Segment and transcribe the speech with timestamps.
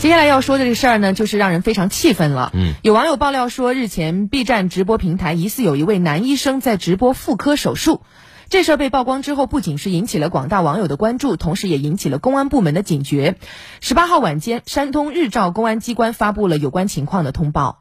[0.00, 2.52] 接下来要说的这事儿呢，就是让人非常气愤了。
[2.54, 8.00] 嗯，有网友爆料说，日前 B 站直播平台疑似有一位男医生在直播妇科手术。
[8.48, 13.36] 这事儿被曝光之后，不仅是引起了广大网友的关注，同时也引起了公安部门的警觉。
[13.82, 17.79] 十八号晚间，山东日照公安机关发布了有关情况的通报。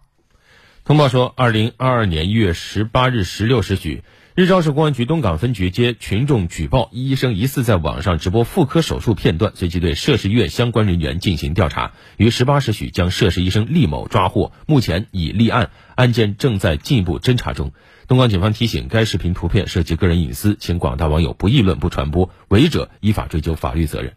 [0.89, 4.01] 通报说，二零二二年一月十八日十六时许。
[4.33, 17.71] 日照市公安局东岗分局接群众举报，医生疑似在网上直播妇科手术片段，随即对涉事医院相关人员进行调查，于十八时许将涉事医生厉某抓获，目前已立案，案件正在进一步侦查中。
[18.07, 24.13] 东岗警方提醒，该视频图片涉及个人隐私，请广大网友不议论、不传播，违者依法追究法律责任。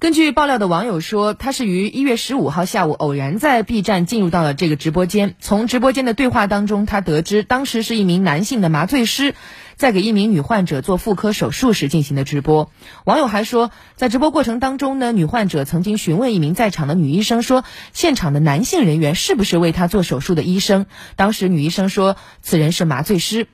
[0.00, 5.34] 根据爆料的网友说，他是于一月十五号下午偶然在 B 站进入到了这个直播间。
[5.40, 9.34] 从直播间的对话当中，他得知当时是一名男性的麻醉师
[9.76, 12.70] 在给一名女患者做妇科手术时进行的直播。
[13.04, 20.84] 网友还说，在直播过程当中呢，女患者曾经询问一名在场的女医生说，现场的男性人员是不是为她做手术的医生？
[21.16, 23.46] 当时女医生说，此人是麻醉师。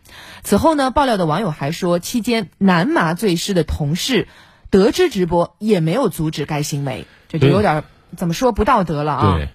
[0.42, 4.26] 此后呢，爆料的网友还说，期间男麻醉师的同事。
[4.70, 7.84] 得知直播也没有阻止该行为，这就有点
[8.16, 9.36] 怎么说不道德了啊？
[9.36, 9.48] 对，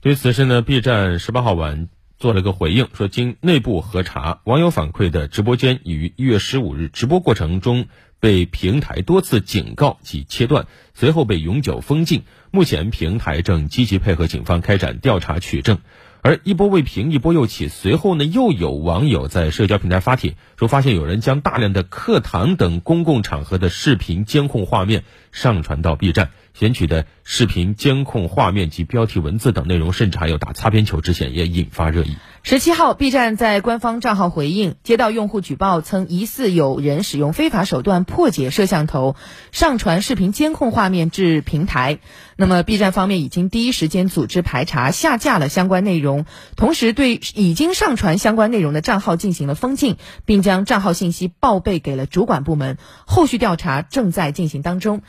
[0.00, 7.86] 对此事呢，B 站十八号晚做了个回应，说经内部核查，网友反馈的直播间已于一月十五日直播过程中
[8.18, 12.22] 被平台多次警告及切断，随后被永久封禁。
[12.50, 15.78] 目前平台正积极配合警方开展调查取证。
[16.24, 17.66] 而一波未平，一波又起。
[17.66, 26.30] 随后呢，又有网友在社交平台发帖，说发现有人将大量的课堂等公共场合的视频监控画面上传到 B 站。
[26.54, 32.16] 选取的视频监控画面及标题文字等内容，甚至还有打擦边球之嫌，也引发热议。
[32.44, 39.14] 十七号，B 站在官方账号回应，接到用户举报称疑似有人使用非法手段破解摄像头，
[39.52, 42.00] 上传视频监控画面至平台。
[42.36, 52.76] 那么，B 站方面已经第一时间组织排查，下架了相关内容，同时对已经上传相关内容的账号进行了封禁，并将账号信息报备给了主管部门。
[53.06, 55.02] 后续调查正在进行当中。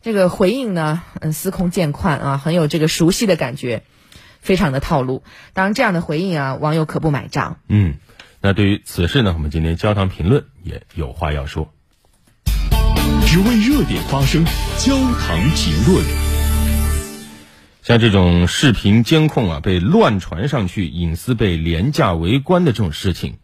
[0.00, 3.82] 这个回应呢，嗯，司空见惯啊，很有这个熟悉的感觉，
[4.40, 5.24] 非常的套路。
[5.54, 7.58] 当然，这样的回应啊，网友可不买账。
[7.68, 7.96] 嗯，
[8.40, 11.72] 那对于此事呢，我们今天焦糖评论也有话要说。
[13.26, 14.44] 只为热点发声，
[14.78, 16.04] 焦糖评论。
[17.82, 23.38] 像这种视频监控啊，被乱传上去，隐私被廉价围观的这种事情。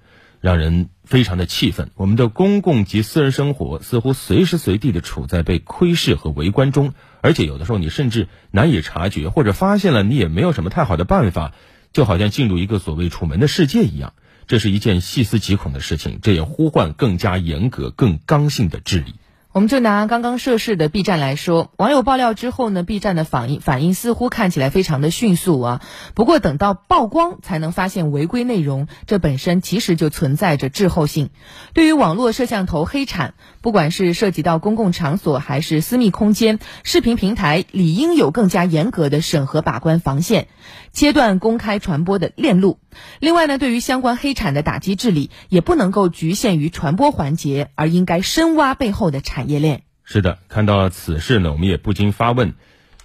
[0.45, 11.55] 让人非常的气愤，我们的公共及私人生活似乎随时随地的处在被窥视和围观中，而且有的时候你甚至难以察觉，或者发现了你也没有什么太好的办法，
[11.95, 14.13] 就好像进入一个所谓楚门的世界一样，
[14.47, 19.15] 这是一件细思极恐的事情，这也呼唤更加严格、更刚性的治理。
[19.55, 25.83] 我们就拿刚刚涉事的 B 站来说，网友爆料之后呢，B 站的反应反应似乎看起来非常的迅速啊。
[26.15, 31.31] 不过等到曝光才能发现违规内容，这本身其实就存在着滞后性。
[31.73, 40.49] 对于网络摄像头黑产，不管是涉及到公共场所还是私密空间，视频平台理应有更加严格的审核把关防线，
[40.93, 42.81] 切断公开传播的链路。
[43.21, 49.83] 另外呢，对于相关黑产的打击治理，也不能够局限于传播环节，而应该深挖背后的产业链。
[50.05, 52.55] 是的，看到此事呢，我们也不禁发问：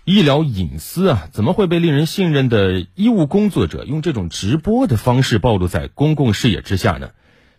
[0.04, 7.12] 医疗隐私啊，怎么会被令人信任的医务工作者用这种直播的方式暴露在公共视野之下呢？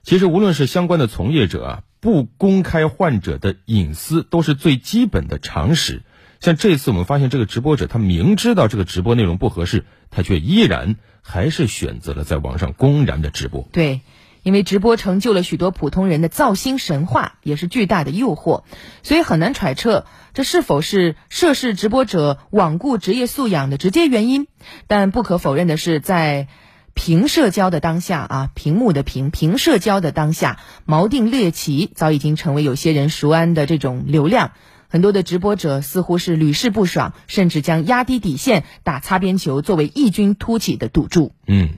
[0.02, 6.02] 其实，无论是相关的从业者啊，不公开患者的隐私，都是最基本的常识。
[6.40, 13.68] 像这次我们发现，这个直播者他明知道这个直播内容不合适，他却依然还是选择了在网上公然的直播。
[13.72, 14.00] 对，
[14.42, 18.62] 因为直播成就了许多普通人的造星神话，也是巨大的诱惑，
[19.02, 24.46] 所以很难揣测这是否是涉事直播者罔顾职业素养的直接原因。
[24.86, 26.48] 但不可否认的是，在
[26.94, 34.52] 屏社交的当下啊，屏幕的屏屏社交的当下，锚定猎奇早已经成为有些人熟谙的这种流量。
[34.90, 41.32] 很多的直播者似乎是屡试不爽，甚至将压低底线、打擦边球作为异军突起的赌注。
[41.46, 41.70] 嗯，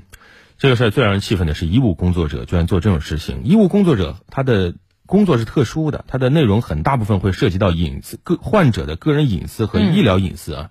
[0.56, 3.43] 这个事儿最让人气愤的是医务工作者居然做这种事情。
[3.44, 4.75] 医务工作者他的
[5.05, 10.70] 工作是特殊的，他的内容很大部分会涉及到隐私、个患者的个人隐私和医疗隐私啊，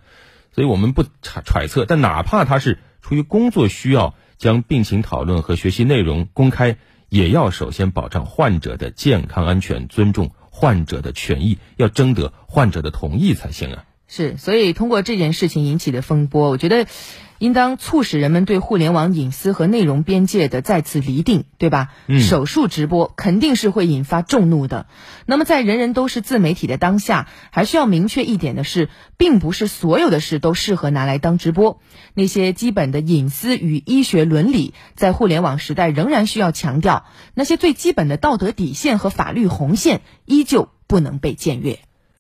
[0.51, 1.85] 所以我们不揣揣测。
[1.85, 6.77] 但哪怕他是出于工作需要将病情讨论和学习内容公开，
[7.07, 10.31] 也要首先保障患者的健康安全，尊重。
[10.51, 13.86] 患者的权益要征得患者的同意才行啊！
[14.13, 16.85] 是，所以通过这件事情引起的风波，我觉得。
[17.41, 21.87] 应当促使人们对互联网隐私和内容边界的再次厘定，对吧？
[22.05, 24.85] 嗯，手术直播肯定是会引发众怒的。
[25.25, 31.81] 那么，在人人都是自媒体的当下，还需要明确一点的是，并不是所有的事都适合拿来当直播。
[32.13, 37.07] 那些基本的隐私与医学伦理，在互联网时代仍然需要强调。
[37.33, 41.79] 那些最基本的道德底线和法律红线，依旧不能被僭越。